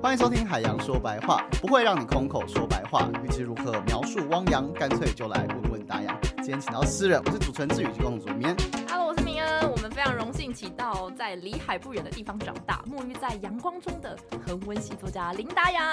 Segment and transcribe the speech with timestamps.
[0.00, 3.08] 欢迎收听《海洋说白话》，不会让你空口说白话。
[3.24, 6.16] 预知如何描述汪洋，干脆就来问问达洋。
[6.36, 8.56] 今天请到诗人，我是主持人志宇及共主编。
[8.88, 9.68] Hello，我是明恩。
[9.68, 15.84] 我们非常荣幸请到在离海不远的地方长大、沐浴在阳光中的恒温系作家林达洋。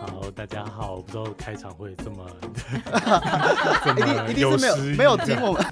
[0.00, 0.96] 好，大家好。
[0.96, 2.26] 我不知道开场会这么，
[3.86, 5.64] 一定一定是没有没有听我们。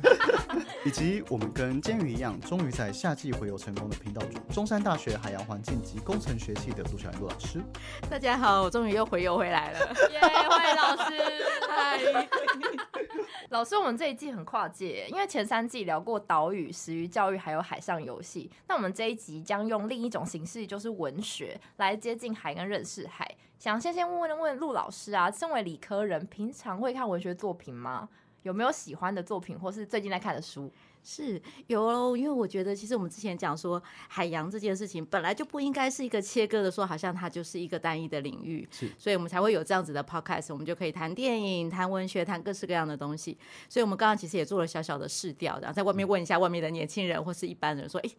[0.86, 7.60] 以及我们跟监狱一样，终于在夏季回游成功的频道主，中山大学海洋环境及工程学系的陆小陆老师。
[8.08, 9.80] 大家好，我终于又回游回来了，
[10.12, 10.20] 耶！
[10.20, 12.28] 欢迎老师，嗨。
[13.50, 18.48] 老师，我们这一季很跨界，因为前三季聊过岛屿、食鱼教育，还有海上游戏。
[18.68, 23.28] 那我们这一集将用另一种形式，就是文学，来接近海跟认识海。
[23.58, 28.08] 想先先问问问陆老师啊，身为理科人，平常会看文学作品吗？
[28.46, 30.72] 有没有喜欢的作品，或是最近在看的书？
[31.02, 43.36] 是有，因为我觉得其实我们之前讲说海洋这件事情本来就不应该是一个切割的，说好像它就是一个单一的领域，是，所以我们才会有这样子的 podcast，我们就可以谈电影、谈文学、谈各式各样的东西。
[43.68, 48.10] 所以我们刚刚其实也做了小小的试调，然后在外面问一下外面的年轻人或是一般人，说：“哎，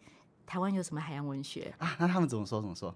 [0.46, 2.60] 台湾有什么海洋文学啊？”那他们怎么说？
[2.60, 2.94] 怎么说？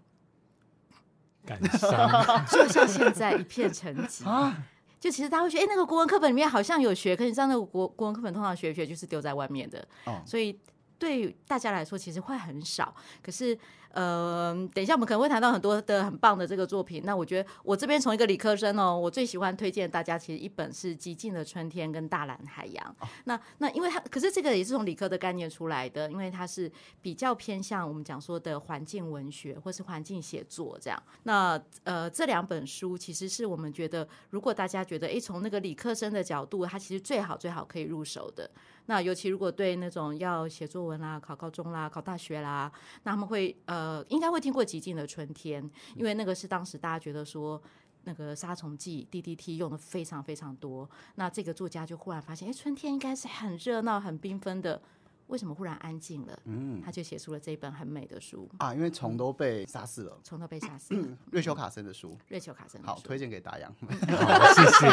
[1.44, 4.56] 感伤， 就像现在一片沉寂啊。
[5.02, 9.84] 就其实他会觉得，哎，那个国文课本里面好像有学，可是你知道那个国国文课本通常学一学就是丢在外面的，
[10.24, 10.56] 所以
[10.98, 12.94] 对大家来说其实会很少。
[13.20, 13.58] 可是。
[13.92, 17.02] 呃，等一下我们可能会谈到很多的很棒的这个作品。
[17.04, 22.96] 那我觉得我这边从一个理科生哦，我最喜欢推荐大家，其实一本是《极静的春天》跟《大蓝海洋》。
[23.24, 26.70] 那那因为它，可是这个也是从理科的概念出来的，因为它是
[27.00, 31.02] 比较偏向我们讲说的环境文学或是环境写作这样。
[31.22, 38.50] 那呃，这两本书其实是我们觉得，如果大家觉得哎，从那个理科生的角度，它其实最好最好可以入手的。
[38.86, 42.70] 那尤其如果对那种要写作文啦、考高中啦、考大学啦，
[43.04, 45.62] 那他们会呃，应该会听过《极静的春天》，
[45.94, 47.60] 因为那个是当时大家觉得说
[48.04, 50.88] 那个杀虫剂 DDT 用的非常非常多。
[51.14, 54.82] 那这个作家就忽然发现，哎，春天应该是很热闹、很缤纷的，
[55.28, 56.38] 为什么忽然安静了？
[56.44, 60.94] 嗯，他就写出了这一本很美的书啊，因为虫都被杀死了，虫都被杀死。
[60.94, 61.06] 了。
[61.30, 63.72] 瑞秋卡森的书，瑞秋卡森好，推荐给大洋。
[64.54, 64.86] 谢谢。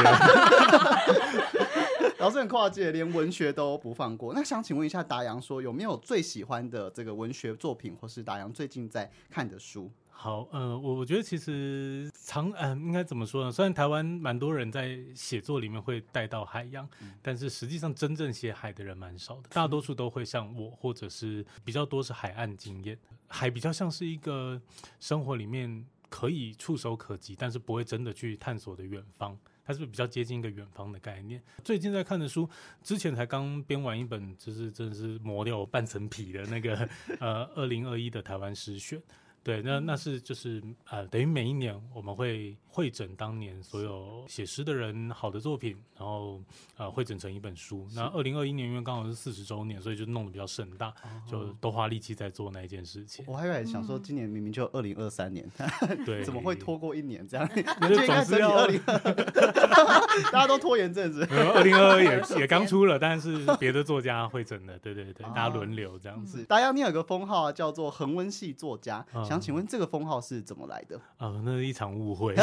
[2.19, 4.33] 老师很跨界，连文学都不放过。
[4.33, 9.91] 那想请问一下达阳，说有没有最喜欢的这个文学作品，或是达阳最近在看的书？
[10.09, 13.51] 好，呃，我我觉得其实常，嗯，应该怎么说呢？
[13.51, 16.85] 虽然台湾蛮多人在写作里面会带到海洋，
[17.21, 19.43] 但是实际上真正写海的人蛮少的。
[19.49, 22.99] 大多数都会像我，或者是比较多是海岸经验。
[23.27, 24.61] 海比较像是一个
[24.99, 29.37] 生活里面可以触手可及，但是不会真的去探索的远方。
[29.69, 31.39] 它是比较接近一个远方的概念。
[31.63, 32.49] 最近在看的书，
[32.81, 38.99] 之前才刚编完一本，就是真的是磨掉半层皮的那个，呃，二零二一的台湾诗选。
[39.43, 40.59] 对，那那是就是
[40.89, 46.39] 呃，等于每一年我们会会诊当年所有写诗的人好的作品，然后
[46.77, 47.87] 呃会诊成一本书。
[47.95, 50.93] 那二零二一年因为刚好是四十周年，所以就弄得比较盛大，
[51.29, 53.25] 就都花力气在做那一件事情。
[53.27, 55.45] 我还以为想说今年明明就二零二三年，
[56.05, 57.49] 对，怎么会拖过一年这样？
[57.55, 58.79] 你就总是要二零，
[60.31, 61.25] 大家都拖延阵子。
[61.29, 66.43] 二零二二也也刚出了，但是别的作家会整的，对对对，大家轮流这样子。
[66.43, 69.05] 大家你有个封号叫做恒温系作家。
[69.27, 70.99] 想请问这个封号是怎么来的？
[71.17, 72.35] 啊，那是一场误会。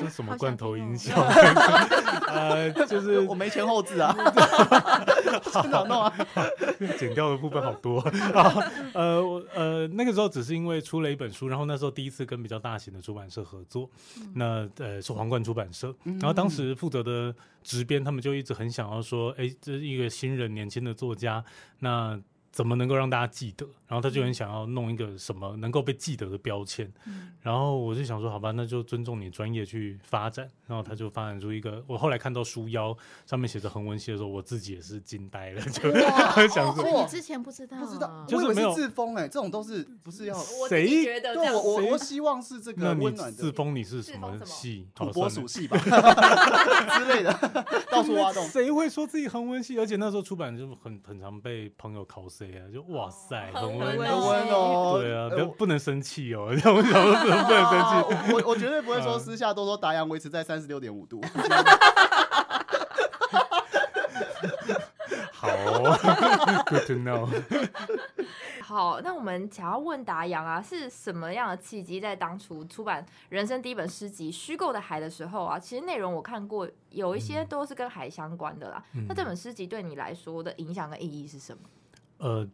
[0.00, 1.14] 这什么罐头音效？
[2.26, 4.16] 呃，就是我没前后置啊，
[5.52, 6.12] 现场弄啊，
[6.98, 8.00] 剪掉的部分好多
[8.32, 8.54] 啊。
[8.94, 13.90] 呃，我呃那个时候只是因为出了一本书，然后那时候第一次跟比较大型的出版社合作，
[14.34, 21.44] 那呃是皇冠出版社，然后当时负责的执编他们就一直很想要说，哎，这是一个新人年轻的作家，
[21.80, 22.18] 那。
[22.50, 23.66] 怎么能够让大家记得？
[23.86, 26.92] 然后他就很想要弄一个什么能够被记得的标签。
[27.42, 30.48] 然后我就想说，好吧，那就尊重你专业去发展。
[30.66, 32.96] 然后他就发展出一个，我后来看到书腰
[33.26, 35.90] 上面写着横文系的时候，我自己也是惊呆了，就
[36.48, 40.38] 想说，你之前不知道，不知道，就是没有自封哎，这种都是不是要
[40.68, 41.34] 谁觉得？
[41.34, 44.86] 我我我希望是这个温暖的自封，你是什么系？
[44.94, 45.76] 土拨鼠系吧
[46.98, 47.32] 之类的，
[47.90, 48.46] 到处挖洞。
[48.46, 49.76] 谁会说自己横文系？
[49.80, 52.20] 而且那时候出版就很很常被朋友考。
[52.40, 54.98] 对啊，就哇塞，很温很温哦。
[54.98, 56.46] 对啊，不不能生气哦。
[56.48, 58.32] 我想说，不能不能生气。
[58.32, 61.20] 我我绝对不会说私下都说达阳维持在三十六点五度。
[65.34, 65.48] 好
[66.66, 67.28] ，Good to know。
[68.62, 78.82] 好，那我们想要问达阳啊，是什么样的契机，在当初出版人生第一本诗集《虚构的海》的时候啊，其实内容我看过，有一些都是跟海相关的啦。
[79.06, 81.60] 那这本诗集对你来说的影响跟意义是什么？
[82.20, 82.48] 呃，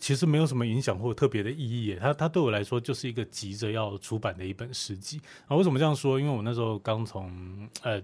[0.00, 1.96] 其实没有什么影响或特别的意义。
[2.00, 5.20] 它它对我来说就是一个急着要出版的一本诗集。
[5.46, 6.18] 啊，为什么这样说？
[6.18, 7.30] 因为我那时候刚从
[7.82, 8.02] 呃，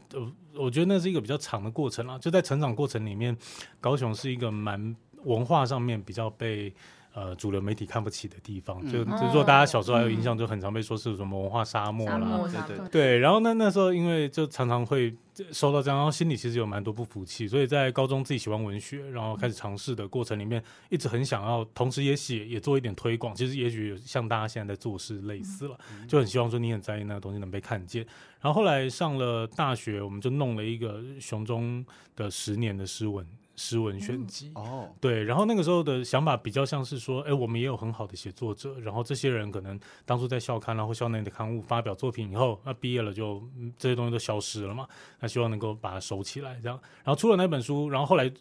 [0.55, 2.17] 我觉得那是一个比较长的过程啊。
[2.19, 3.37] 就在成长过程里面，
[3.81, 6.73] 高雄是一个蛮文化上面比较被。
[7.12, 13.19] 呃，主流媒体看不起的地方，就就如果大家小时候还有印象，就很常被说是什么文化沙漠啦，对对对。
[13.19, 15.12] 然后那那时候因为就常常会
[15.51, 23.35] 收到这样，然后心里其实有蛮多不服气，所以在高中自己喜欢文学，然后开始尝试的过程里面，一直很想要，同时也写也做一点推广。
[23.35, 25.77] 其实也许像大家现在在做事类似了，
[26.07, 28.07] 就很希望说你很在意那个东西能被看见。
[28.41, 31.85] 然后后来上了大学，我们就弄了一个熊中
[32.15, 33.27] 的十年的诗文。
[33.62, 43.47] 诗文选集哦，对，然后那个时候的想法比较像是说，哎，我们也有很好的写作者，然后这些人可能当初在校刊然后校内的刊物发表作品以后，那毕业了就
[43.77, 48.33] 这些东西都消失了嘛，那希望能够把它收起来，这样，然后出了那本书，然后后来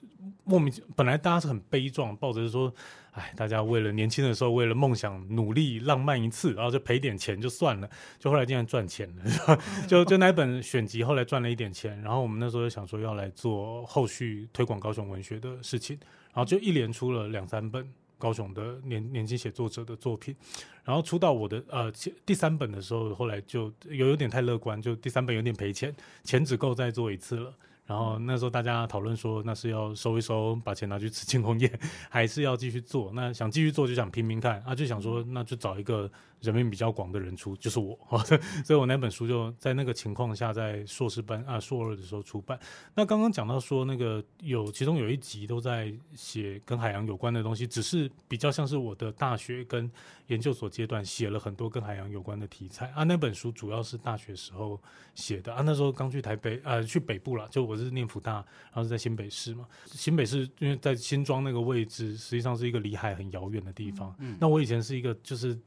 [0.45, 2.74] 莫名本来大家是很悲壮，抱着说。
[3.11, 7.89] 哎，大家为了年轻的时候，为了梦想努力浪漫一次，然后就赔点钱就算了，
[8.19, 15.97] 就后来竟然赚钱了，就 就那本选集后来赚了一点钱，然后我们那时候就想说要来做后续推广高雄文学的事情，
[16.33, 17.85] 然后就一连出了两三本
[18.17, 20.35] 高雄的年年轻写作者的作品，
[20.83, 21.91] 然后出到我的呃
[22.25, 27.53] 第三本的时候，后来就有有点太乐观，就第三本有点赔钱，钱只够再做一次了。
[27.89, 33.12] 然后那时候大家讨论说，那是要收一收，把钱拿去吃庆功宴， 还是要继续做？
[33.15, 36.09] 那想继续做就想拼拼看啊，就想说那就找一个。
[36.41, 37.97] 人面比较广的人出 就是我，
[38.65, 42.59] 所以我那本书就在那个情况下，在硕士班啊硕二的时候出版。
[42.95, 49.91] 那刚刚讲到说那个有其中有一集都在写跟海洋有关的东西，只是比较像是我的大学跟
[50.27, 53.03] 研究所阶段写了很多跟海洋有关的题材啊。
[53.03, 54.81] 那本书主要是大学时候
[55.15, 59.68] 写的啊，那时候刚去台北呃去北部了，就我是念福大，然后是在新北市嘛。
[59.85, 64.15] 新北市因为在新庄那个位置，实际上是一个离海很遥远的地方。
[64.19, 65.59] 嗯，那我以前是一个就是。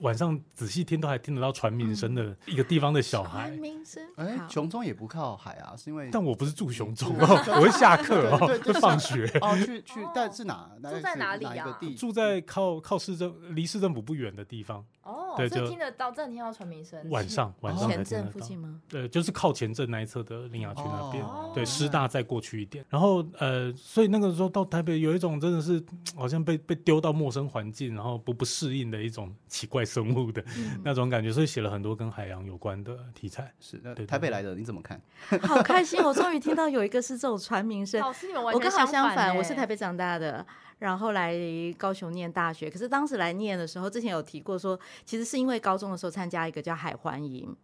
[0.00, 3.48] 晚上仔细听都还听得到船鸣声的一个地方的小孩。
[3.48, 4.02] 船鸣声。
[4.16, 6.08] 哎，雄中也不靠海啊，是因为……
[6.12, 10.70] 但我不是住雄中哦， 我会下课哦，会放学哦，去去，但是哪？
[10.82, 11.78] 住在哪里啊？
[11.96, 14.84] 住在靠靠市政，离市政府不远的地方。
[15.02, 16.98] 哦，对，就听得到，真的听到船鸣声。
[17.10, 18.80] 晚上晚上前镇附近吗？
[18.88, 21.24] 对，就是靠前镇那一侧的林雅区那边。
[21.54, 22.84] 对，师大再过去一点。
[22.88, 25.82] 然后呃，所以那个时候到台北，有一种真的是
[26.16, 29.85] 好像被被丢到陌生环境，然后不不适应的一种奇怪。
[29.86, 30.44] 生物的
[30.84, 33.54] 那种感觉，所以写了很多跟海洋有关的题材。
[33.60, 35.00] 是，那台北来的你怎么看？
[35.42, 36.02] 好开心！
[36.02, 38.02] 我终于听到有一个是这种传名声。
[38.52, 40.44] 我刚好相反，我是台北长大的，
[40.80, 41.34] 然后来
[41.78, 42.68] 高雄念大学。
[42.68, 47.54] 可是当时来念的时候，之前有提过说，其实是因为高中的时候参加一个叫海欢营，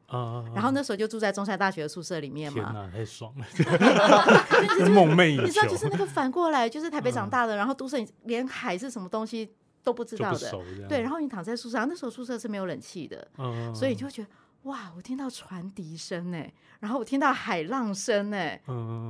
[0.55, 2.63] 然后那时候就住在中山大学的宿舍里面嘛。
[2.63, 3.47] 天哪，太爽了！
[4.93, 5.43] 梦寐以求。
[5.45, 9.51] 你知道，就是那个反过来，就是台北长大的，然后都市连海是什么东西。
[9.83, 10.53] 都不知道的，
[10.89, 13.27] 对，然后你躺在宿舍，那时候宿舍是没有冷气的，
[13.75, 14.29] 所以就觉得
[14.63, 16.45] 哇，我听到船笛声呢，
[16.81, 18.37] 然后我听到海浪声呢，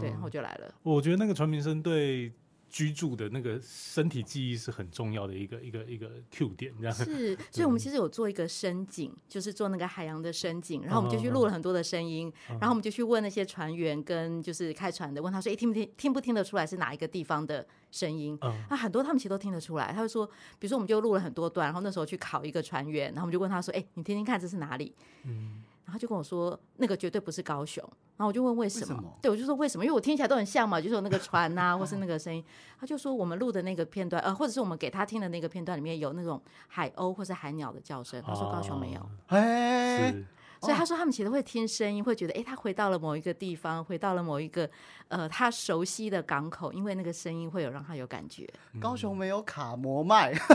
[0.01, 0.75] 对，然后就来了。
[0.83, 2.33] 我觉得那个船鸣声对。
[2.73, 7.37] 居住的那个身体记忆是很重要的一个一个一个 Q 点，这样是。
[7.53, 18.39] 所以我们其实有做一个深井，就是做那个海洋的深井，然后我们就去录了很多的声音，然后我们就去问那些船员跟就是开船的，问他说：“哎，听不听听不听得出来是哪一个地方的声音？”
[18.71, 19.93] 那很多他们其实都听得出来。
[19.93, 20.27] 他会说，
[20.59, 24.95] 比如说我们就录了很多段，然后那时候去考一个船员，然后我们就问他说：“哎，你听听看这是哪里？”
[25.25, 25.63] 嗯。
[25.85, 27.83] 然后就跟我说，那个绝对不是高雄。
[28.17, 29.19] 然后我就问为什么？
[29.21, 29.85] 对，我就说为什么？
[29.85, 32.45] 因为我听起来都很像嘛， 就是有那个船呐，或是那个声音。
[32.79, 38.23] 他就说我们录的那个片段，呃，或者是我们给他听的那个片段里面有那种海鸥或是海鸟的叫声。
[38.23, 39.01] 他说高雄没有。
[39.27, 40.15] 哎。
[40.63, 44.69] 所以他说，他们其实会听声音，会觉得，哎，他回到了某一个地方，回到了某一个
[45.09, 48.49] 呃他熟悉的港口，因为那个声音会有让他有感觉。
[48.81, 50.33] 高雄没有卡摩麦，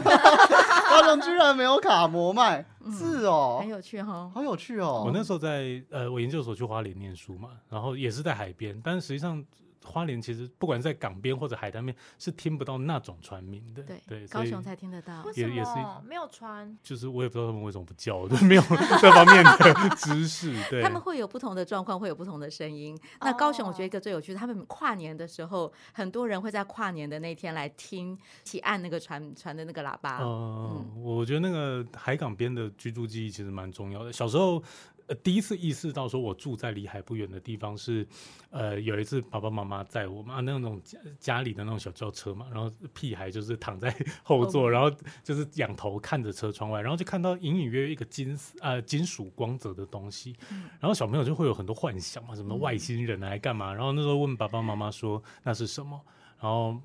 [0.90, 5.04] 高雄居然没有卡摩麦，是哦，很有趣哈，好有趣哦。
[5.06, 9.46] 我那时候在呃，我研究所去花莲念书嘛，然后也是在海边，但是实际上。
[9.88, 13.82] 花莲其实不管在港边或者海滩边，是听不到那种船鸣的。
[13.84, 15.24] 对对，高雄才听得到。
[15.34, 15.72] 也也是
[16.06, 18.62] 没有船，就是我也不知道他们为什么不叫， 就没有
[19.02, 20.54] 这方面的知识。
[20.70, 23.00] 对，他们会有不同的状况，会有不同的声音。
[23.22, 30.20] 那高雄，我觉得一个最有趣的，他们跨年的时候，很多人会在跨年的那天来听，起按那个船船的那个喇叭。
[30.22, 34.12] 嗯，我觉得那个海港边的居住记忆其实蛮重要的。
[34.12, 34.62] 小时候。
[35.08, 38.06] 呃，第一次意识到说，我住在离海不远的地方是，
[38.50, 44.92] 呃，有一次爸爸妈妈载我嘛，那种家家里的那种小轿车嘛，然后屁孩就是躺在后座，然后
[45.24, 50.36] 就是仰头看着车窗外，然后就看到隐隐约约一个金呃金属光泽的东西，
[50.80, 53.74] 然后小朋友就会有很多幻想嘛，什么外星人来干嘛？
[53.74, 56.00] 然后那时候问爸爸妈妈说那是什么？
[56.40, 56.78] 然后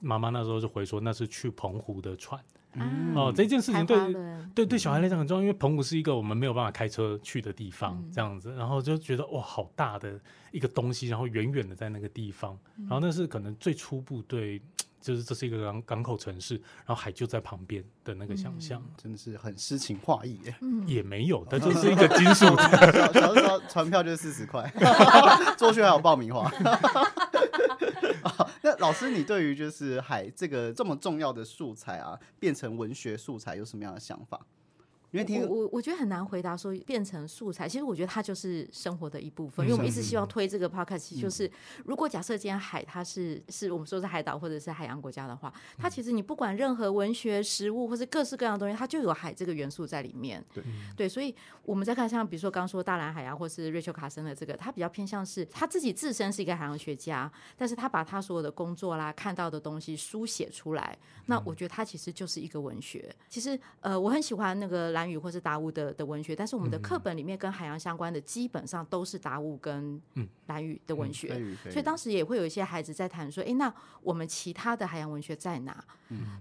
[0.00, 2.42] 妈妈那时候就回说那是去澎湖的船。
[3.14, 3.96] 哦，这件事情对
[4.54, 10.18] 对对小孩来讲很重要，因为澎湖是一个我们没有办法开车去的地方，这样子，然后就觉得哇，好大的
[10.50, 14.60] 一个东西，然后远远的在那个地方，然后那是可能最初步对，
[15.00, 20.54] 就是这是一个港港口城市，然后海就在旁边的那个想象，真的是很诗情画意耶。
[20.86, 24.72] 也没有，它就是一个金属的，小时候船票就是四十块，
[25.56, 26.50] 坐去还有爆米花。
[28.22, 34.40] 啊那老师，你对于就是海这个这么重要的素材啊，变成文学素材有什么样的想法？
[35.12, 39.64] 因为听我我觉得很难回答说变成素材，其实我觉得它就是生活的一部分。
[39.66, 41.50] 因为我们一直希望推这个 podcast，就是
[41.84, 50.42] 如果假设今天海它是是我们说是海岛或者是海洋国家的话，它其实你不管任何文学、食物或是各式各样的东西，它就有海这个元素在里面。
[50.54, 50.64] 对
[50.96, 63.14] 对，所以我们在看像比如说刚说大蓝海洋或是瑞秋卡森的这个，他比较偏向是他自己自身是一个海洋学家，但是他把他所有的工作啦、看到的东西书写出来，那我觉得他其实就是一个文学。
[63.28, 65.01] 其实呃，我很喜欢那个蓝。
[65.18, 70.00] 或是达悟的的文学，但是我们的课本里面跟海洋相关的基本上都是达悟跟
[70.46, 71.28] 蓝语的文学，
[71.70, 75.84] 所以当时也会有一些孩子在谈说，哎，那我们其他的海洋文学在哪？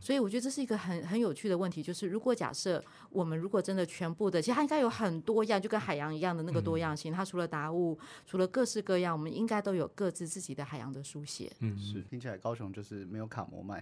[0.02, 11.50] 所以我觉得这是一个很很有趣的问题，就是如果假设我们如果真的全部的，其实它应该有很多样，就跟海洋一样的那个多样性，它除了达悟，除了各式各样，我们应该都有各自自己的海洋的书写。
[11.60, 13.82] 嗯，是听起来高雄就是没有卡摩麦。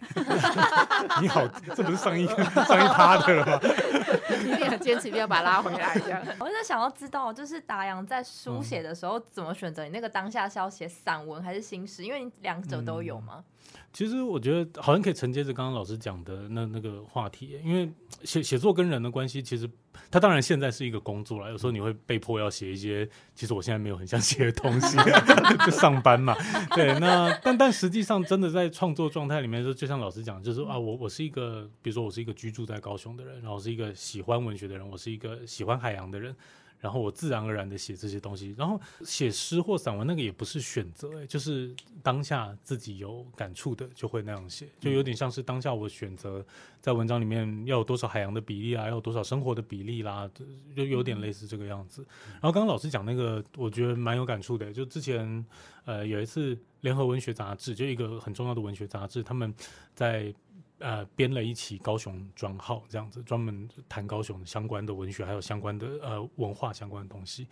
[1.22, 3.60] 你好，这不是上一上一趴的了吗？
[4.78, 6.22] 坚持一定要把它拉回来，这样。
[6.40, 9.84] 我就想要知道，就是达阳在书写的时候怎么选择？
[9.84, 12.04] 你那个当下是要写散文还是新诗？
[12.04, 13.44] 因为你两者都有吗？
[13.92, 17.92] 其实我觉得好像可以承接着刚刚老师讲的那那个话题，因为
[18.24, 19.68] 写写作跟人的关系，其实
[20.12, 21.50] 它当然现在是一个工作了。
[21.50, 24.96] 有时候你会被迫要写一些，其实我现在没有很想写的东西，
[25.66, 26.36] 就上班嘛。
[26.76, 36.36] 对，那但但实际上真的在创作状态里面，就就像老师讲，就是啊，我我是一个，比如说我是一个居住在高雄的人，然后是一个喜欢文学的人，我是一个喜欢海洋的人。
[36.80, 46.46] 然后我自然而然的写这些东西，然后写诗或散文那个也不是选择，哎，就是当下自己有感触的就会那样写，就有点像是当下我选择
[46.82, 50.30] 在文章里面要有多少海洋的比例啊，要有多少生活的比例啦，
[50.76, 52.06] 就有点类似这个样子。
[52.34, 55.46] 然后刚刚老师讲那个，我觉得蛮有感触的，就之前
[55.86, 59.54] 呃有一次联合文学杂志，就一个很重要的文学杂志，他们
[59.94, 60.34] 在。
[60.82, 67.46] 呃，编了一期高雄专号，这样子专门谈高雄相关的文学，还有相关的呃文化相关的东西。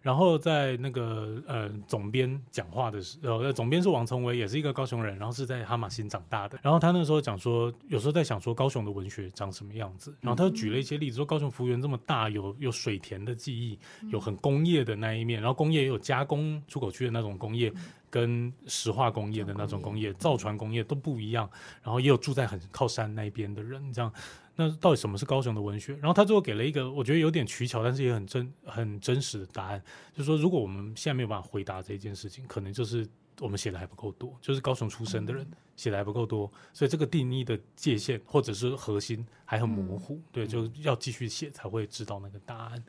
[0.00, 6.56] 然后在那个呃总编讲话的时候，总编是王从伟，也是一个高雄人，然后是在哈马星长大的。
[6.62, 10.16] 然后他那时候讲说，有时候在想说高雄的文学长什么样子。
[10.20, 13.76] 然后他就举了一些例子，说高雄福园这么大，有有水田的记忆，
[14.08, 17.72] 有很工业的那一面，然后工业也有加工出口区的那种工业。
[18.10, 21.48] 跟石化工业的那种工业、造船工业都不一样，
[21.82, 24.12] 然后也有住在很靠山那边的人，这样，
[24.56, 25.94] 那到底什么是高雄的文学？
[25.94, 33.08] 然后他最后给了一个我觉得有点取巧，但是也很真、很真实的答案，就是说，如果我们现在没有办法回答这件事情，可能就是。
[33.40, 42.84] 我们写的还不够多，就是高雄出生的人写的还不够多，所以这个定义的界限或者是核心还很模糊，对，就要继续写才会知道那个答案，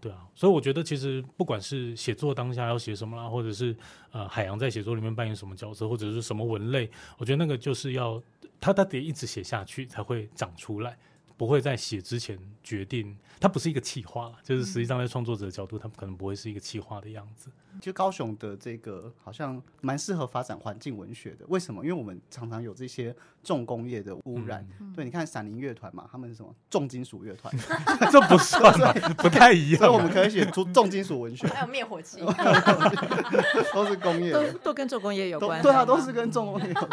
[0.00, 3.74] 对啊，所以我觉得其实不管是写作当下要写什么啦，或者是
[4.10, 8.22] 呃海洋在写作里面扮演什么角色，或者是什么文类，我觉得那个就是要
[8.60, 10.98] 他他得一直写下去才会长出来。
[11.36, 17.50] 不会在写之前决定，它不是一个气化就是实际上在创作者的角度，它可能不会是一个气化的样子。
[17.78, 21.84] 就高雄的这个好像蛮适合发展环境文学的，为什么？
[21.84, 24.66] 因为我们常常有这些重工业的污染。
[24.94, 27.54] 对，你看闪灵乐团嘛，他们是什么重金属乐团？
[28.10, 28.72] 这不算，
[29.18, 29.78] 不太一样。
[29.80, 32.20] 所以我们可以写出重金属文学，还有灭火器，
[33.74, 35.60] 都是工业，都都跟重工业有关。
[35.60, 36.90] 对啊，都是跟重工业有关。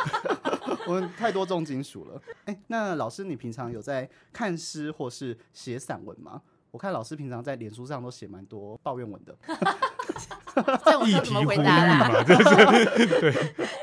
[0.88, 2.22] 我们太多重金属了。
[2.46, 4.10] 哎，那老师，你平常有在？
[4.32, 6.42] 看诗或是写散文吗？
[6.72, 9.38] 我看老师平常在脸书上都写蛮多抱怨文的。
[10.86, 12.24] 这我怎么回答啦？
[12.26, 13.34] 对，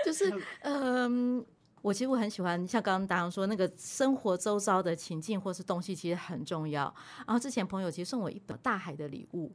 [0.05, 1.45] 就是 嗯。
[1.83, 6.95] 我其实我很喜欢，像刚刚大阳说那个生活周遭的情境或是东西，其实很重要。
[7.27, 9.51] 然后之前朋友其实送我一本《大海的礼物》，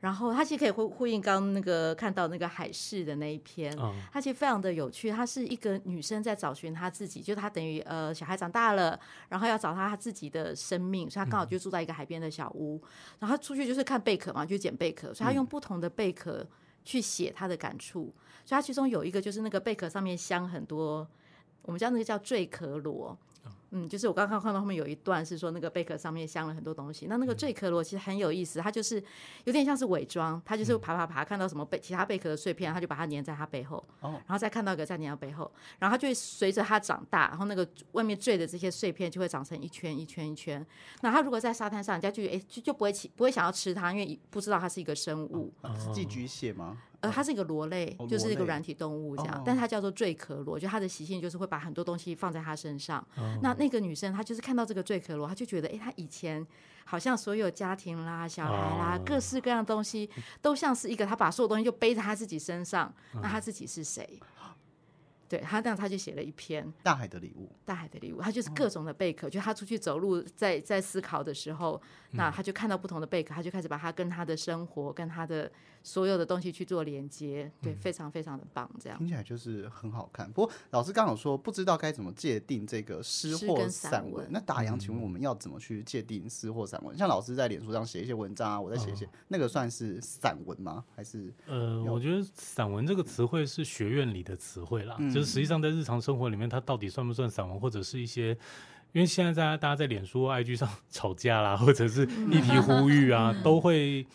[0.00, 3.76] 然后他其实可以呼呼应刚那个看到那个海市的那一篇，
[4.10, 5.10] 他其实非常的有趣。
[5.10, 8.98] 他是一个女生在找寻她自己，就她等于呃小孩长大了，
[9.28, 12.80] 然后要找她她自己的生命，所以她刚好就住在一个海边的小屋，
[13.18, 16.46] 然后出去就是看贝壳嘛，就捡贝壳，所以她用不同的贝壳
[16.82, 18.14] 去写她的感触。
[18.46, 21.06] 所以她其中有一个就是那个贝壳上面镶很多。
[21.68, 23.14] 我们叫那个叫坠壳螺，
[23.72, 27.04] 嗯，就是我刚刚看到后面有一段是说那个贝壳上面镶了很多东西。
[27.08, 28.96] 那那个坠壳螺其实很有意思，它就是
[29.44, 40.66] 有点像是伪装，它就是爬爬爬，看到什么贝其他贝壳的碎片，它就把它粘在它背后，然后再看到一个再粘到背后，然后它就会随着它长大，然后那个外面坠的这些碎片就会长成一圈一圈一圈。
[41.02, 45.52] 那它如果在沙滩上，人家就哎就就不会起不会想要吃它，因为不知道它是一个生物。
[45.78, 46.78] 是寄居蟹吗？
[47.00, 53.06] 呃，它是一个螺类，就是一个软体动物这样，但它叫做坠壳螺，就它的习性就是会把很多东西放在它身上。
[53.42, 56.44] 那那个女生她就是看到这个坠壳螺，她就觉得，哎，她以前
[56.84, 60.10] 好像所有家庭啦、小孩啦，各式各样东西
[60.42, 64.20] 都像是一个，她把所有东西就背在她自己身上，那她自己是谁？
[65.28, 67.44] 对他这样，他就写了一篇《大海的礼物》。
[67.66, 69.28] 大海的礼物，他就是各种的贝壳。
[69.28, 71.78] 就他出去走路，在在思考的时候，
[72.12, 75.52] 那他就看到不同的贝壳，他就开始把她跟他的生活、跟他的
[75.88, 77.50] 所有的东西去做连接。
[77.62, 78.70] 对，非常非常的棒。
[78.78, 80.30] 这样听起来就是很好看。
[80.30, 84.26] 不过老师刚好说，不知道该怎么界定这个诗或散文。
[84.30, 86.96] 那打烊，请问我们要怎么去界定诗或散文？
[86.98, 90.84] 像老师在脸书上写一些文章啊，我在写一些，那个算是散文吗？
[90.94, 94.96] 还是呃，我觉得散文这个词汇是学院里的词汇啦。
[95.12, 98.36] 就是实际上在日常生活里面，它到底算不算散文，或者是一些？
[98.92, 104.06] 因为现在大家大家在脸书、IG 上吵架啦，或者是议题呼吁啊， 都会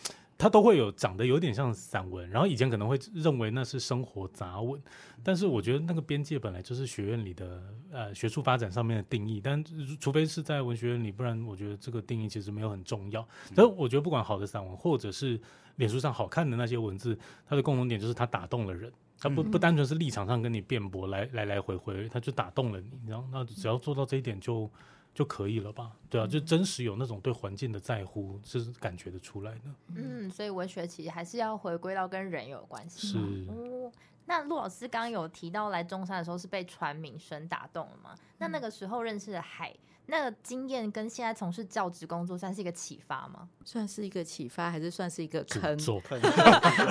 [0.44, 2.28] 它都会有长得有点像散文。
[2.28, 4.78] 然后以前可能会认为那是生活杂文，
[5.22, 9.40] 但是我觉得那个边界本来就是学院里的呃学术发展上面的定义。
[9.42, 9.64] 但
[9.98, 13.26] 除非是在文学院里，不然我觉得这个定义其实没有很重要。
[13.54, 15.40] 但我觉得不管好的散文，或者是
[15.76, 18.92] 脸书上好看的那些文字，它的共同点就是它打动了人。
[19.18, 24.70] 它不不单纯是立场上跟你辩驳，来来来回回，它就打动了你，然后那只要做到这一点就
[25.14, 25.92] 就可以了吧？
[26.10, 29.60] 对啊，就真实有那种对环境的在乎，是感觉得出来的。
[29.94, 33.06] 嗯，所以文学其实还是要回归到跟人有关系。
[33.06, 33.18] 是。
[33.48, 33.90] 哦，
[34.26, 38.14] 那陆老师刚刚有提到来中山的时候是被传名声打动了吗？
[38.38, 39.74] 那那个时候认识的海。
[40.06, 43.48] 那个经验跟现在从事教职工作算是一个启发吗？
[43.64, 45.74] 算是一个启发，还是算是一个坑？
[45.78, 45.98] 就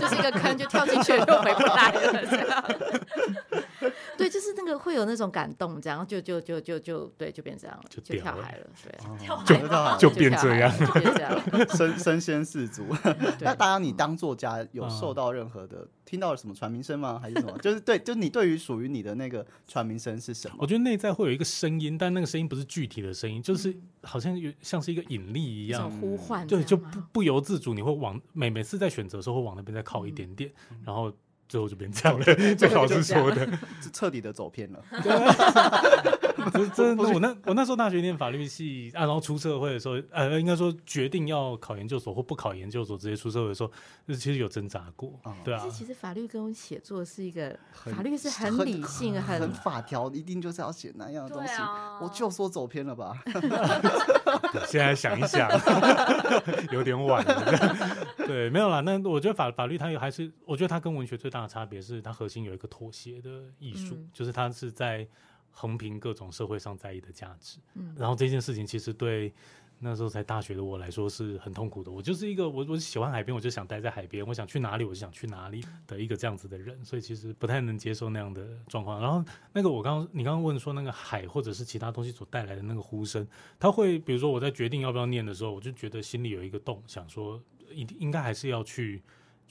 [0.08, 2.63] 是一个坑，就跳进去就回不来了，这样。
[4.18, 12.84] 对，就是那个会有那种感动，这样就就就就就对，就变这样了，就跳海了，对，跳海就变这样，就变这样，身身先士卒。
[13.41, 17.19] 那当然，你当作家有受到任何的听到了什么传名声吗？
[17.22, 17.58] 还是什么？
[17.60, 20.56] 就是对，就你对于属于你的那个传名声是什么？
[20.60, 30.52] 我觉得内在会有一个声音，但那个声音不是具体的声音，就是好像有像是一个引力一样呼唤，对，就不不由自主，你会往每每次在选择的时候会往那边再靠一点点，
[30.86, 31.12] 然后。
[31.47, 32.25] 最后就变这样了，
[32.56, 33.47] 这老师说的，
[33.91, 34.84] 彻底的走偏了。
[36.75, 43.71] 真的，我那我那时候大学念法律系啊，然后出社会的时候，呃，应该说决定要考研究所或不考研究所，直接出社会的时候，
[44.08, 45.65] 其实有挣扎过，对啊。
[45.69, 51.53] 其实法律跟写作是一个，法律是很理性、很法条，一定就是要写那样的东西。
[52.01, 53.13] 我就说走偏了吧。
[54.67, 55.49] 现在想一想，
[56.71, 57.95] 有点晚了。
[58.27, 58.82] 对，没有啦。
[58.82, 61.43] 那我觉得法法律它还是，我觉得它跟文学最大。
[61.54, 65.06] 差别是它核心有一个妥协的艺术，就是它是在
[65.52, 67.60] 横平各种社会上在意的价值。
[67.76, 69.32] 嗯，然后这件事情其实对
[69.78, 71.91] 那时候才大学的我来说是很痛苦的。
[71.91, 79.00] 我就是一个我我喜欢海边，我就想待在海边，我想去哪里我就想去哪里的一个这样子的人，所以其实不太能接受那样的状况。
[79.02, 83.28] 然后那个我刚刚你刚刚问说那个海或者是其他东西所带来的那个呼声，
[83.60, 89.04] 他会比如说我在决定要不要念的时候，我就觉得心里有一个洞，想说应应该还是要去。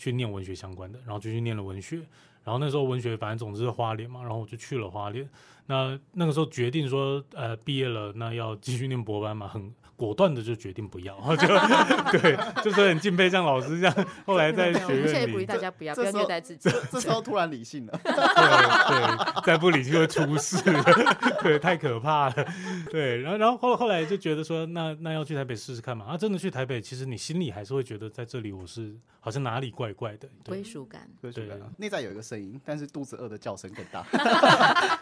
[0.03, 1.97] 去念文学相关的，然后就去念了文学，
[2.43, 5.29] 然后那时候文学反正总之是花莲嘛，然后我就去了花莲。
[5.67, 9.73] 那那个时候决定说，呃，毕业了，那要继续念博班嘛，很。
[9.97, 11.47] 果断的就决定不要， 就
[12.19, 14.07] 对，就是很敬佩像老师这样。
[14.27, 16.71] 后来在学院里，鼓励大家不要不要虐待自己。
[16.91, 20.57] 这时候突然理性了， 对对，再不理性会出事，
[21.43, 22.47] 对，太可怕了。
[22.91, 26.07] 对，然后然后后后来就觉得说，那那要去台北试试看嘛。
[26.07, 31.59] 啊，真的去台北，其实你心里还是会觉得在这里我是好像哪里怪怪的，归属感，归属感。
[31.79, 34.03] 内在有一个声音，但是肚子饿的叫声更大，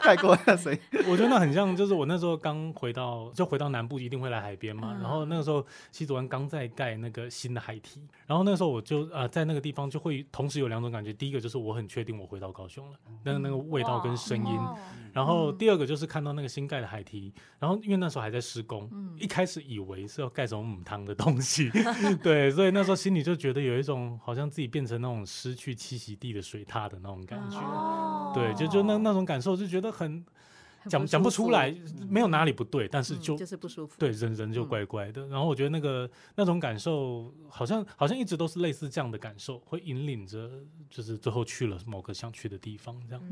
[0.02, 0.78] 太过那声音。
[1.08, 4.79] 我觉得那很像，就是我那时候刚回到，就回到南部，一定会来海边嘛。
[4.80, 14.58] 然后那个时候，西子湾刚在盖那个新的海堤，然后那个时候我就呃在那个地方就会同时有两种感觉，第一个就是我很确定我回到高雄了，那个那个味道跟声音，
[15.12, 21.70] 然后第二个就是看到那个新盖的海堤，然后因为那时候还在施工，一开始以为是要盖什么母汤的东西，
[22.22, 27.58] 对，所以那时候心里就觉得有一种好像自己变成那种失去栖息地的水獭的那种感觉，
[28.34, 30.24] 对，就就那那种感受就觉得很。
[30.88, 31.74] 讲讲不出来，
[32.08, 33.94] 没有哪里不对，但是就就是不舒服。
[33.98, 35.26] 对，人人就怪怪的。
[35.28, 40.50] 然后我觉得那个那种感受，好像好像一直都是类似这样的感受，会引领着，
[40.88, 43.22] 就是最后去了某个想去的地方，这样。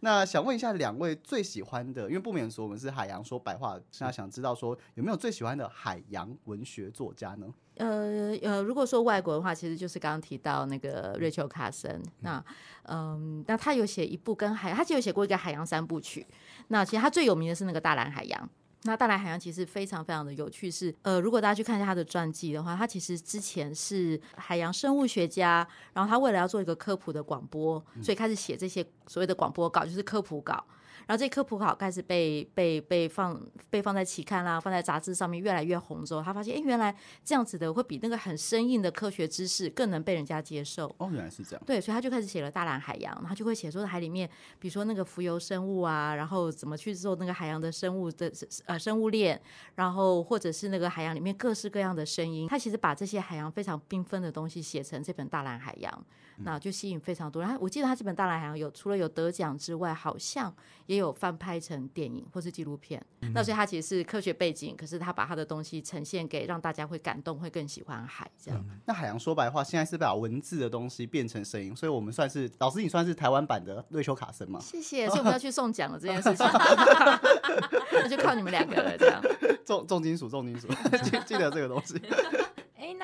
[0.00, 7.46] 那想问一下两位最喜欢的，因为不免说我们是海洋说白话，那想知道说有没有最喜欢的海洋文学作家呢？
[7.76, 12.02] 呃呃，如果说外国的话，其实就是刚刚提到那个瑞秋卡森。
[12.20, 12.42] 那
[12.84, 16.26] 嗯，那他有写一部跟海，他就有写过一个海洋三部曲。
[16.68, 18.50] 那其实他最有名的是那个大蓝海洋。
[18.82, 30.64] 那大蓝海洋其实非常非常的有趣，是呃，如果大家去看一下他的传记的话，他其实之前是海洋生物学家，然后他为了要做一个科普的广播，所以开始写这些所谓的广播稿，就是科普稿。
[31.06, 40.86] 然后这科普稿开始被被被放被放在期刊啦，放在杂志上面，越来越红之后，他发现，哎，原来这样子的会比那个很生硬的科学知识更能被人家接受。
[40.98, 41.62] 哦，原来是这样。
[41.66, 44.28] 对，所以他就开始写了大蓝海洋，他就会写说海里面，
[44.58, 48.32] 比如说那个浮游生物啊，然后怎么去做那个海洋的生物的
[48.64, 49.40] 呃生物链，
[49.74, 56.06] 然后或者是那个海洋里面各式各样的声音，他其实把这些海洋非常缤纷的东西写成这本大蓝海洋。
[56.38, 57.42] 那就吸引非常多。
[57.42, 60.54] 然后我记得他这本《大蓝海洋》有除了有得奖之外，好像
[60.86, 63.04] 也有翻拍成电影或是纪录片。
[63.34, 68.64] 那所以他其实是科学背景，可是他把他的东西呈现给让大家会感动，会更喜欢海这样。
[68.84, 74.60] 那海洋说白话，现在是把文字的东西变成声音，所以我们算是老师，你算是台湾版的瑞秋卡森吗？
[74.60, 76.46] 谢谢，所以我们要去送奖了这件事情，
[77.92, 79.20] 那就靠你们两个了这样。
[79.66, 80.68] 重重金属，重金属，
[81.02, 82.00] 记记得这个东西。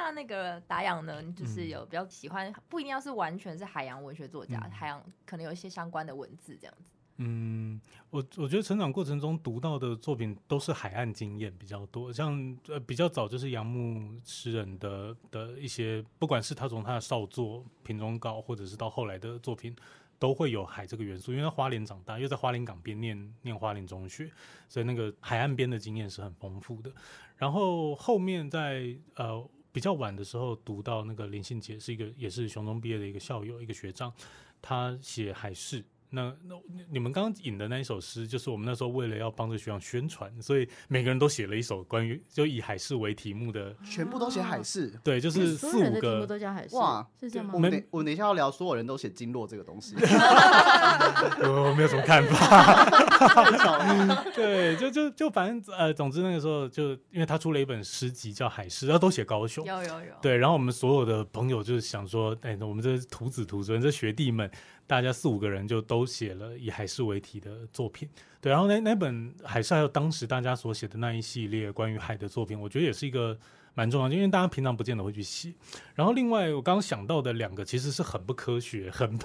[0.02, 1.22] 哎，那那个达阳呢？
[1.32, 6.90] 就是有比较喜欢，不一定要是完全是海洋文学作家，海洋可能有一些相关的文字这样子。
[7.18, 19.76] 嗯，我我觉得成长过程中读到的作品都是海岸经验比较多，像呃比较早就是杨牧诗人的的一些，不管是他从他的少作品中稿，或者是到后来的作品，
[20.18, 21.30] 都会有海这个元素。
[21.30, 24.28] 因为他花莲长大，又在花莲港边念念花莲中学，
[24.68, 26.90] 所以那个海岸边的经验是很丰富的。
[27.36, 29.48] 然后后面在呃。
[29.72, 34.12] 比较晚的时候读到那个林信杰，是一个也是熊中毕业的一个校友，一个学长，
[34.60, 35.82] 他写海事。
[36.14, 36.54] 那那
[36.90, 44.92] 你们刚刚引的那一首诗，就是我们那时候为了要帮着学长宣传，所以每个人都写了一首关于就以海事为题目的，全部都写海事。
[45.02, 46.76] 对，就是四五个都叫海事。
[46.76, 47.52] 哇，是这样吗？
[47.54, 49.96] 我们我们等一下要聊，所有人都写经络这个东西。
[51.42, 52.84] 我没有什么看法。
[54.36, 59.64] 对，就就就反正呃，总之那个时候就因为他出了一本诗集叫《海事》，然后都写高雄。
[59.64, 60.14] 有有有。
[60.20, 64.50] 对，然后我们所有的朋友就是想说，哎，我们这徒子徒孙，这学弟们。
[64.86, 68.08] 大家四五个人就都写了以海事为题的作品，
[68.40, 73.38] 对，然后那那本海事还有当时大家所写的那一系列关于海的作品，我觉得也是一个。
[73.74, 75.54] 蛮重要，因为大家平常不见得会去洗。
[75.94, 79.18] 然后另外，我刚刚想到的两个其实是很不科学、 很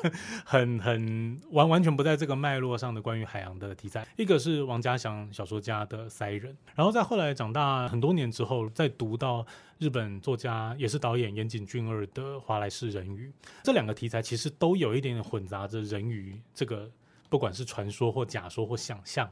[0.45, 4.07] 很很完完全不在这个脉络上的关于海洋的题材。
[4.15, 9.45] 一个是王家祥小说家的《塞人》，然后在后来长大很多年之后，再读到
[9.79, 13.27] 日本作家也是导演岩井俊二的《华莱士人鱼》，
[13.63, 16.89] 这两个题材其实都有一点点混杂着人鱼这个，
[17.29, 19.29] 不管是传说或假说或想象，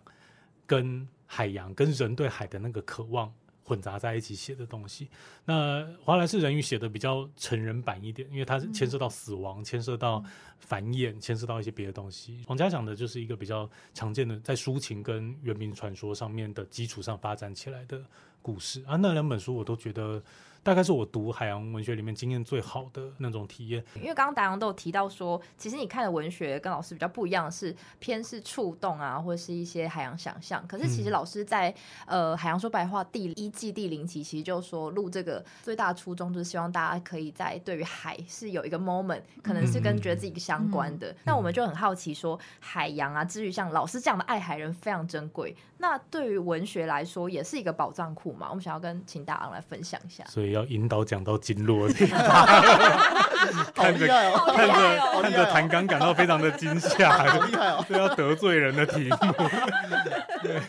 [0.66, 3.34] 跟海洋跟人对海的那个渴望。
[3.68, 5.10] 混杂在一起写的东西，
[5.46, 10.24] 那华莱士人鱼写的比较成人版一点，因为它是牵涉到死亡，牵涉到
[10.66, 12.44] 繁衍，牵涉到一些别的东西。
[12.48, 18.02] 王家讲的就是一个比较常见的在抒情跟原民传说上面的基础上发展起来的
[18.42, 20.22] 故事啊，那两本书我都觉得。
[20.66, 23.86] 大概是我读海洋文学里面经验最好的那种体验。
[23.98, 30.68] 因为刚刚达阳都有提到说，其实你看的文学跟老师比较不一样，是偏是触动啊，或者是一些海洋想象。
[30.68, 31.72] 可是其实老师在
[32.08, 41.14] 呃《海洋说白话》第一季第零集，其实就说录这个最大初衷就是希望大家可以在对于海是有一个 moment，可能是跟觉得自己相关的。
[41.26, 45.56] 那我们就很好奇说，海洋啊，至于像老师这样的爱海人非常珍贵。
[45.78, 48.48] 那对于文学来说，也是一个宝藏库嘛。
[48.50, 50.24] 我们想要跟秦大昂来分享一下。
[50.26, 50.56] 所以。
[50.56, 51.86] 要引导讲到经络，
[53.76, 57.84] 看着看着看着弹钢感到非常的惊吓，好厉害哦！
[57.90, 59.34] 这要得罪人的题目，
[60.42, 60.62] 对，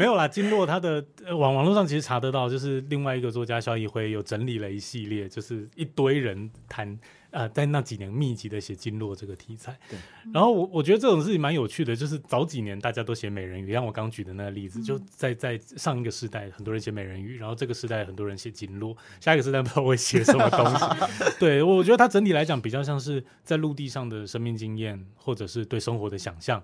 [0.00, 0.26] 没有啦。
[0.26, 1.04] 经络它的
[1.36, 6.98] 网网络上其实查得到，就是另外一个作家肖一辉有整理了一系列，就是一堆人谈。
[7.32, 9.96] 呃，在那几年密集的写经络这个题材，对。
[10.34, 20.84] 然后我我觉得这种事情蛮有趣的，就是早几年大家都写美人鱼，像我刚举的那个例子，就在在上一个时代很多人写美人鱼，然后这个时代很多人写经络，下一个时代不知道会写什么东西。
[21.38, 26.60] 对，我觉得它整体来讲比较像是在陆地上的生命经验，或者是对生活的想象，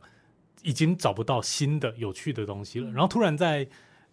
[0.67, 3.67] 已经找不到新的有趣的东西了，然后突然在。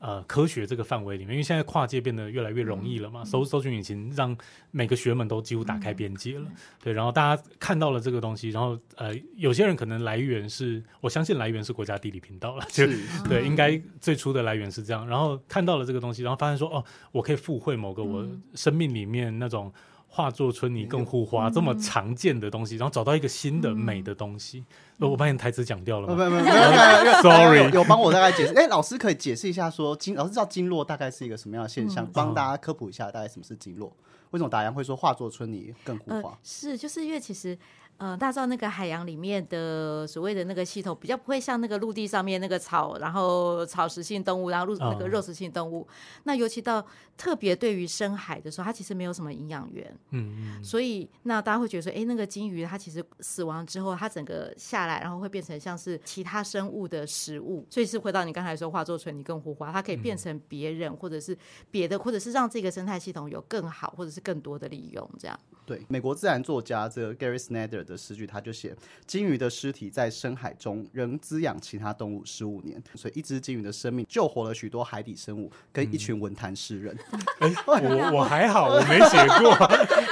[0.05, 4.35] 呃，科学这个范围里面，因为现在跨界变得越来越容易了嘛，搜搜寻引擎让
[4.69, 6.45] 每个学门都几乎打开边界了。
[6.83, 12.85] 对，然后大家看到了这个东西，然后呃，有些人可能来源是，我相信来源是国家地理频道了，就
[13.29, 15.07] 对，应该最初的来源是这样。
[15.07, 19.71] 然后看到了这个东西，然后发现说，哦，我可以附会某个我生命里面那种
[20.15, 24.63] 化作春泥更护花这么常见的东西，然后找到一个新的美的东西。
[24.99, 26.13] 我把你台词讲掉了吗？
[26.15, 28.53] 没有没有没有，sorry，有帮我大概解释。
[28.53, 33.91] 哎，老师可以解释一下，说经老师知道经络大概是一个什么样的现象，帮大家科普一下大概什么是经络。
[34.29, 36.37] 为什么达阳会说化作春泥更护花？
[36.43, 37.57] 是，就是因为其实。
[37.97, 45.87] 呃，大家知道那个海洋里面的所谓的那个系统，比较不会像那个陆地上面那个草，然后草食性动物，然后陆那个肉食性动物。
[46.23, 49.97] 那尤其到特别对于深海的时候，它其实没有什么营养源。
[50.09, 50.63] 嗯嗯。
[50.63, 57.65] 所以那大家会觉得说，哎，那个金鱼它其实死亡之后，它整个下来，然后会变成像是其他生物的食物。
[57.69, 61.37] 所以是回到你刚才说化作纯泥更护花，它可以变成别人或者是
[61.71, 65.39] 别的，或者是让这个生态系统有更好或者是更多的利用，这样。
[65.65, 76.97] 对，美国自然作家这个 Gary Snyder 的诗句，他就写：金鱼的尸体在深海中仍滋养其他动物十五年，所以一只金鱼的生命救活了许多海底生物跟一群文坛诗人。
[77.39, 79.53] 哎，我我还好，我没写过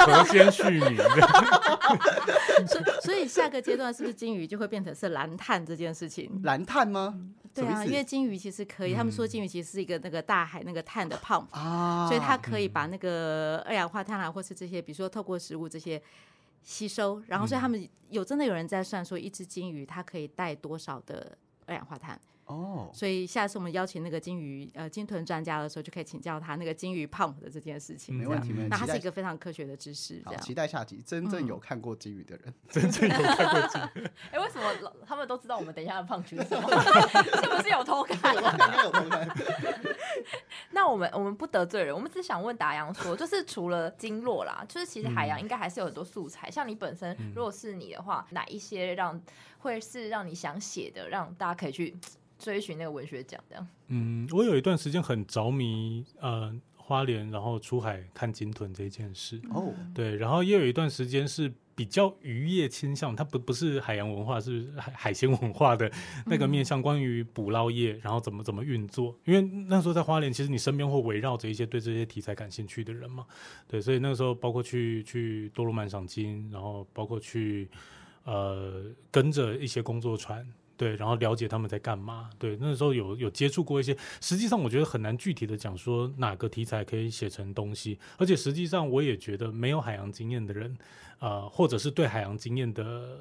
[0.05, 0.97] 何先续名。
[2.67, 6.41] 所所以下个阶段是不是金鱼就会变成是蓝碳这件事情？
[6.43, 7.19] 蓝碳吗？
[7.53, 16.01] 对啊，因为金鱼其实可以，他们说金鱼其实是一个那个大海那个碳的泡啊，所以它可以把那个二氧化碳啊，或是这些，比如说透过食物这些
[16.63, 22.19] 吸收，然后所以他们有真的有人在算说，一只金鱼它可以带多少的二氧化碳。
[22.51, 28.13] 哦，所以下次我们邀请那个金鱼呃金豚专家的时候，就可以请教他那个金鱼 pump 的这件事情。
[28.13, 28.69] 没问题，没问题。
[28.69, 30.21] 那它是一个非常科学的知识。
[30.25, 34.07] 好，期待下集真正有看过金鱼的人，真正有看过金鱼。
[34.31, 36.69] 哎，为什么他们都知道我们等一下的胖是什么？
[37.41, 38.35] 是不是有偷看？
[38.35, 39.29] 肯定有偷看。
[40.71, 46.49] 那我们我们不得罪人，我们只想问达阳说， 就是除了经络啦，就是其实海洋应该还是有很多素材。
[46.49, 49.21] 像你本身，如果是你的话，哪一些让
[49.59, 51.95] 会是让你想写的，让大家可以去。
[52.41, 53.67] 追寻那个文学奖，这样。
[53.87, 59.39] 嗯，我有一段时间很着迷，呃，花莲，然后出海看鲸豚这件事。
[59.53, 65.89] 哦，对，然后也有一段时间是比较渔业倾向，它不不是海洋文化，是海海鲜文化的
[66.25, 69.17] 那个面向，关于捕捞业，然后怎么怎么运作。
[69.25, 73.25] 因为那时候在花莲，其实你身边会围绕着一些对这些题材感兴趣的人嘛。
[73.67, 77.69] 对，所以那个时候包括去去多罗曼赏金，然后包括去
[78.25, 80.45] 呃跟着一些工作船。
[80.81, 82.27] 对，然后了解他们在干嘛。
[82.39, 90.75] 对，那时候有有接触过一些，实际上我觉得很难具体的讲说哪个题材可以写成东西，而且实际上我也觉得没有海洋经验的人，
[91.19, 93.15] 呃，或者是对海洋经验的。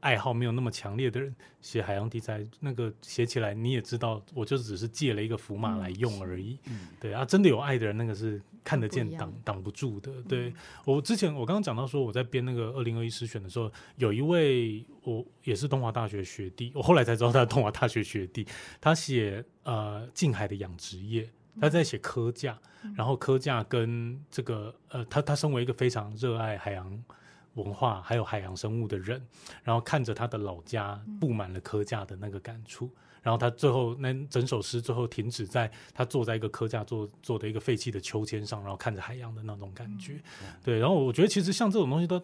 [0.00, 6.58] 爱好没有那么强烈的人写海洋题材，那个写起来你也知道，我就只是借了一个符码来用而已。
[7.00, 10.22] 对啊，真的有爱的人，那个是看得见挡挡不住的。
[10.22, 18.46] 对我之前我刚刚讲到说，我在编那个二零二一诗选的时候，有一位我也是东华大学学弟，我后来才知道他是东华大学学弟，
[18.80, 21.28] 他写呃近海的养殖业，
[21.60, 22.56] 他在写科架，
[22.96, 27.04] 然后科架跟这个呃他他身为一个非常热爱海洋。
[27.62, 29.20] 文化还有海洋生物的人，
[29.62, 32.90] 然后看着他的老家布满了科架的那个感触，
[33.22, 40.20] 然后他最后那整首诗最后停止在他坐在一个科架做做的一个废弃的秋千上，然后看着海洋的那种感觉。
[40.64, 42.20] 对，然后我觉得其实像这种东西都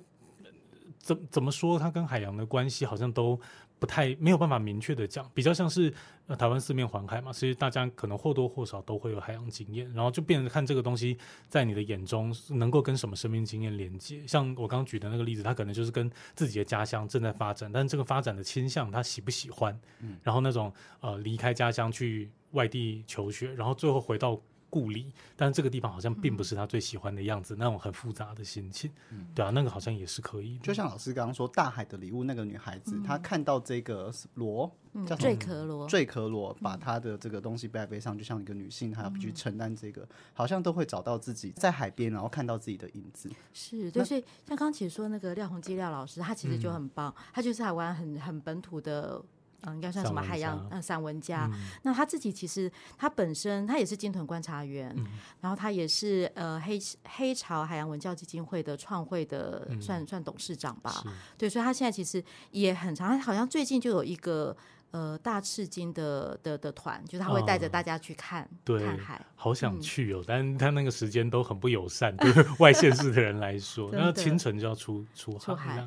[1.05, 3.38] 怎怎么说，它跟海洋的关系好像都。
[3.77, 5.93] 不太没有办法明确的讲，比较像是
[6.27, 14.27] 呃台湾四面环海嘛，其实大家可能或多或少都会有海洋经验，然后就变成看这个东西在你的眼中能够跟什么生命经验连接。
[14.27, 19.79] 像我刚刚举的那个例子，他可能就是跟自己的家乡正在发展，但这个发展的倾向他喜不喜欢？
[20.01, 24.40] 嗯，然后那种呃离开家乡去外地求学，然后最后回到。
[24.75, 28.91] 故里，但是这个地方好像并不是他最喜欢的样子，那种很复杂的心情，
[29.33, 30.59] 对啊，那个好像也是可以。
[30.59, 34.69] 就像老师刚刚说，《大海的礼物》那个女孩子，她看到这个螺，
[35.07, 43.31] 叫坠壳螺，坠壳螺，把她的这个东西背在背上，就像一个女性，她要去承担这个，好像都会找到自己在海边，然后看到自己的影子。
[43.53, 49.23] 是，对，所以像刚其实说那个廖鸿基廖老师，他其实就很棒，他就是台湾很很本土的。
[49.66, 51.50] 嗯，应该算什么海洋嗯散文家？
[51.83, 54.94] 那他自己其实他本身他也是金屯观察员，
[55.40, 56.79] 然后他也是呃黑
[57.16, 61.03] 黑潮海洋文教基金会的创会的算算董事长吧。
[61.38, 64.57] 对，所以他现在其实也很长，他好像最近就有一个
[64.90, 75.87] 呃大赤金的的的团，就是他会带着大家去看看海，好想去哦，但他那个时间都很不友善，对外县市的人来说， 那清晨就要出出海。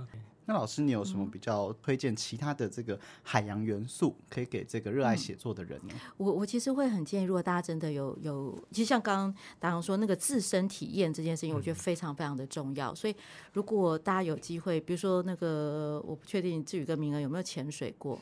[0.49, 5.93] 那老师，你有什么比较推荐其他的这个海洋元素，可以给这个热爱写作的人呢？
[6.15, 12.95] 我我其实会很建议，如果大家真的有有，其实像刚刚达阳说那个自身体验这件事情，我觉得非常非常的重要。
[12.95, 13.15] 所以
[13.51, 18.17] 如果大家有机会，比如说那个我不确定志宇跟明儿有没有潜水过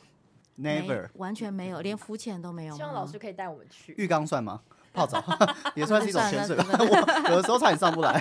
[0.58, 2.74] ，Never，完全没有，连浮潜都没有。
[2.74, 3.94] 希望老师可以带我们去。
[3.96, 4.62] 浴缸算吗？
[4.92, 5.22] 泡澡
[5.76, 6.56] 也算是一种潜水。
[6.58, 8.20] 我有的时候差点上不来。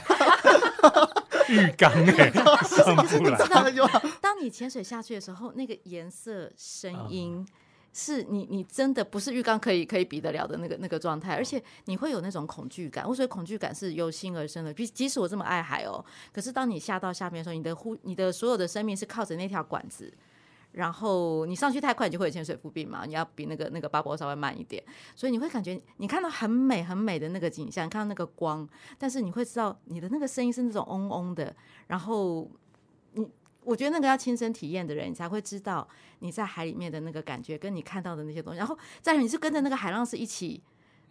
[1.49, 2.31] 浴缸哎，
[2.63, 3.37] 上不来。
[4.21, 7.45] 当你潜水下去的时候，那个颜色、声音。
[7.97, 13.07] 是你，你真的不是浴缸可以可以比得了的那个那个状态，而且你会有那种恐惧感。
[13.07, 14.73] 我所以恐惧感是由心而生的。
[14.73, 16.03] 即即使我这么爱海哦，
[16.33, 20.11] 可是当你下到下面的时候，你的呼，你的所有的生命是靠着那条管子，
[20.75, 23.05] 然后你上去太快，你就会有潜水浮病嘛。
[23.05, 24.83] 你要比那个那个巴波稍微慢一点，
[25.15, 31.55] 所以你会感觉你看到很美很美的那个景象，看到那个光，但是你会知道你的那个声音是那种嗡嗡的，
[31.87, 32.49] 然后
[33.13, 33.27] 你。
[33.67, 35.87] 我觉得那个要亲身体验的人，你才会知道
[36.19, 38.59] 你在海里面的那个感觉，跟你看到的那些东西。
[38.59, 40.61] 然后再你是跟着那个海浪是一起。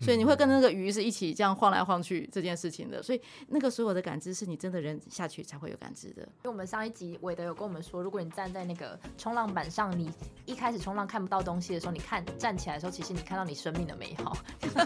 [0.00, 6.22] 所以你会跟那个鱼是一起这样晃来晃去这件事情的，所以那个所有的感知是你真的人下去才会有感知的。
[6.22, 10.10] 因为我们上一集韦德有跟我们说，如果你站在那个冲浪板上，你
[10.44, 14.36] 一开始冲浪看不到东西的时候，你看站起来的时候，其实你看到你生命的美好。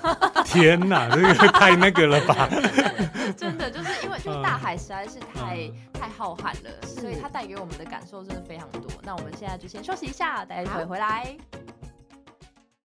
[0.45, 2.49] 天哪，这个太那个了吧？
[3.37, 8.83] 真的就是因为 就是大海实在是太太浩瀚了，所以它带给我们的感受真的非常多。
[9.03, 11.37] 那我们现在就先休息一下，待会回来。